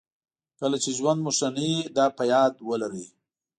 کله 0.59 0.77
چې 0.83 0.89
ژوند 0.97 1.19
مو 1.25 1.31
ښه 1.37 1.47
نه 1.55 1.63
وي 1.69 1.79
دا 1.97 2.05
په 2.17 2.23
یاد 2.33 2.53
ولرئ. 2.69 3.05